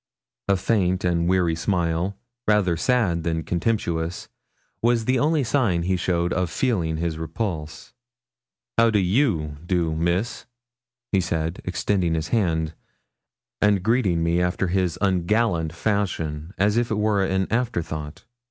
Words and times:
A 0.47 0.57
faint 0.57 1.03
and 1.05 1.29
weary 1.29 1.53
smile, 1.53 2.17
rather 2.47 2.75
sad 2.75 3.21
than 3.21 3.43
comtemptuous, 3.43 4.29
was 4.81 5.05
the 5.05 5.19
only 5.19 5.43
sign 5.43 5.83
he 5.83 5.95
showed 5.95 6.33
of 6.33 6.49
feeling 6.49 6.97
his 6.97 7.19
repulse. 7.19 7.93
'How 8.79 8.89
do 8.89 8.97
you 8.97 9.57
do, 9.63 9.93
Miss?' 9.93 10.47
he 11.11 11.21
said, 11.21 11.61
extending 11.65 12.15
his 12.15 12.29
hand, 12.29 12.73
and 13.61 13.83
greeting 13.83 14.23
me 14.23 14.41
after 14.41 14.69
his 14.69 14.97
ungallant 15.01 15.71
fashion, 15.71 16.55
as 16.57 16.77
if 16.77 16.89
it 16.89 16.97
were 16.97 17.23
an 17.23 17.45
afterthought. 17.51 18.25